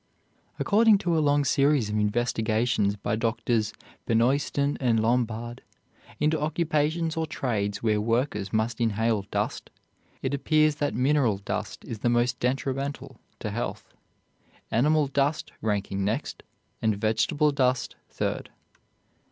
[0.57, 3.71] According to a long series of investigations by Drs.
[4.07, 5.61] Benoysten and Lombard
[6.19, 9.69] into occupations or trades where workers must inhale dust,
[10.23, 13.93] it appears that mineral dust is the most detrimental to health,
[14.71, 16.41] animal dust ranking next,
[16.81, 18.49] and vegetable dust third.